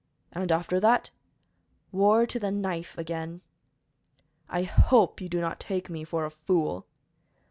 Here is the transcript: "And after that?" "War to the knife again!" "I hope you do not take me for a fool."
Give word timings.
"And 0.31 0.51
after 0.51 0.79
that?" 0.79 1.11
"War 1.91 2.25
to 2.25 2.39
the 2.39 2.49
knife 2.49 2.97
again!" 2.97 3.41
"I 4.49 4.63
hope 4.63 5.21
you 5.21 5.29
do 5.29 5.39
not 5.39 5.59
take 5.59 5.91
me 5.91 6.03
for 6.03 6.25
a 6.25 6.31
fool." 6.31 6.87